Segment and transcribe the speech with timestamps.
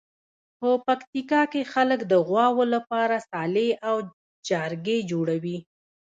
[0.59, 3.95] په پکتیکا کې خلک د غواوو لپاره څالې او
[4.47, 5.57] جارګې جوړوي.